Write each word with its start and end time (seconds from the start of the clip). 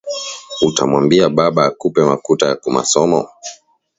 Uta 0.67 0.83
mwambia 0.89 1.29
baba 1.29 1.65
akupe 1.65 2.01
makuta 2.03 2.45
ya 2.47 2.55
kumasomo 2.55 3.29